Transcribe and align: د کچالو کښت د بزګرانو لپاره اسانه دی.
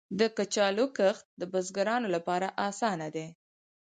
د 0.19 0.21
کچالو 0.37 0.85
کښت 0.97 1.25
د 1.39 1.41
بزګرانو 1.51 2.07
لپاره 2.15 2.47
اسانه 2.67 3.07
دی. 3.15 3.27